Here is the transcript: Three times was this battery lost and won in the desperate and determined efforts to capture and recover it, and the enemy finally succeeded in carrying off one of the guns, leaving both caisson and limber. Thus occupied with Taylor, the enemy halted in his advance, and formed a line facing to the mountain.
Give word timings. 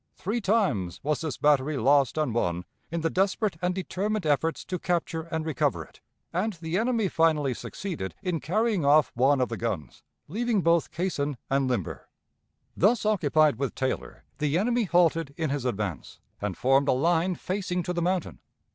Three 0.15 0.41
times 0.41 0.99
was 1.03 1.21
this 1.21 1.37
battery 1.37 1.77
lost 1.77 2.17
and 2.17 2.33
won 2.33 2.65
in 2.89 3.01
the 3.01 3.09
desperate 3.11 3.55
and 3.61 3.75
determined 3.75 4.25
efforts 4.25 4.65
to 4.65 4.79
capture 4.79 5.21
and 5.29 5.45
recover 5.45 5.83
it, 5.83 6.01
and 6.33 6.53
the 6.53 6.75
enemy 6.79 7.07
finally 7.07 7.53
succeeded 7.53 8.15
in 8.23 8.39
carrying 8.39 8.83
off 8.83 9.11
one 9.13 9.39
of 9.39 9.49
the 9.49 9.57
guns, 9.57 10.01
leaving 10.27 10.61
both 10.63 10.89
caisson 10.89 11.37
and 11.51 11.67
limber. 11.67 12.09
Thus 12.75 13.05
occupied 13.05 13.57
with 13.59 13.75
Taylor, 13.75 14.23
the 14.39 14.57
enemy 14.57 14.85
halted 14.85 15.35
in 15.37 15.51
his 15.51 15.65
advance, 15.65 16.19
and 16.41 16.57
formed 16.57 16.87
a 16.89 16.93
line 16.93 17.35
facing 17.35 17.83
to 17.83 17.93
the 17.93 18.01
mountain. 18.01 18.39